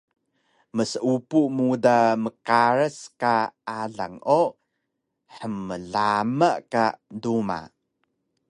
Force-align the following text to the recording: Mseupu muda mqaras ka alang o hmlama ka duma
Mseupu 0.75 1.39
muda 1.57 1.97
mqaras 2.23 2.97
ka 3.21 3.35
alang 3.79 4.17
o 4.39 4.41
hmlama 5.35 6.49
ka 6.71 6.85
duma 7.21 7.59